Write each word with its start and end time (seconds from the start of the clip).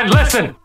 and 0.00 0.10
listen. 0.10 0.56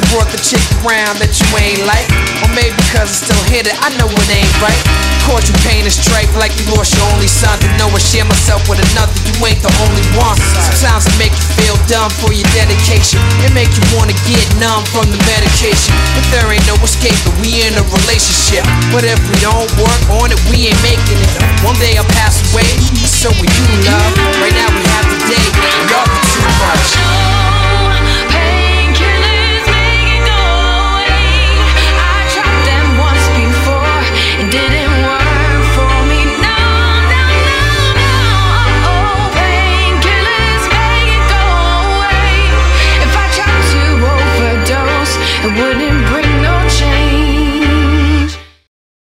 I 0.00 0.02
brought 0.16 0.32
the 0.32 0.40
chick 0.40 0.64
around 0.80 1.20
that 1.20 1.28
you 1.36 1.44
ain't 1.60 1.84
like. 1.84 2.08
Or 2.40 2.48
maybe 2.56 2.72
cause 2.88 3.12
I 3.12 3.16
still 3.20 3.44
hit 3.52 3.68
it, 3.68 3.76
I 3.84 3.92
know 4.00 4.08
it 4.08 4.28
ain't 4.32 4.48
right. 4.64 4.80
Caught 5.28 5.44
you 5.44 5.52
pain 5.60 5.84
and 5.84 5.92
strife 5.92 6.32
like 6.40 6.56
you 6.56 6.64
lost 6.72 6.96
your 6.96 7.04
only 7.12 7.28
son. 7.28 7.52
To 7.60 7.68
know 7.76 7.92
I 7.92 8.00
share 8.00 8.24
myself 8.24 8.64
with 8.64 8.80
another, 8.80 9.12
you 9.28 9.36
ain't 9.44 9.60
the 9.60 9.68
only 9.84 10.00
one. 10.16 10.40
Sometimes 10.56 11.04
it 11.04 11.16
make 11.20 11.36
you 11.36 11.44
feel 11.60 11.76
dumb 11.84 12.08
for 12.16 12.32
your 12.32 12.48
dedication. 12.56 13.20
It 13.44 13.52
make 13.52 13.68
you 13.76 13.84
wanna 13.92 14.16
get 14.24 14.40
numb 14.56 14.88
from 14.88 15.04
the 15.12 15.20
medication. 15.28 15.92
But 16.16 16.24
there 16.32 16.48
ain't 16.48 16.64
no 16.64 16.80
escaping, 16.80 17.36
we 17.44 17.68
in 17.68 17.76
a 17.76 17.84
relationship. 17.92 18.64
But 18.88 19.04
if 19.04 19.20
we 19.28 19.36
don't 19.44 19.68
work 19.76 20.02
on 20.16 20.32
it, 20.32 20.40
we 20.48 20.72
ain't 20.72 20.80
making 20.80 21.20
it. 21.20 21.30
One 21.60 21.76
day 21.76 22.00
I'll 22.00 22.08
pass 22.16 22.40
away, 22.56 22.64
so 23.04 23.28
will 23.36 23.52
you, 23.52 23.66
love. 23.84 24.16
Right 24.40 24.56
now 24.56 24.72
we 24.72 24.80
have 24.96 25.06
the 25.12 25.20
day, 25.28 25.44
y'all 25.92 26.08
too 26.08 26.48
much. 26.56 27.49